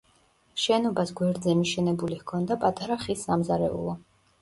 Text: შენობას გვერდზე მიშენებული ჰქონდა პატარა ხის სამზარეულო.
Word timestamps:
შენობას 0.61 1.11
გვერდზე 1.19 1.55
მიშენებული 1.61 2.19
ჰქონდა 2.25 2.61
პატარა 2.67 3.01
ხის 3.07 3.31
სამზარეულო. 3.31 4.01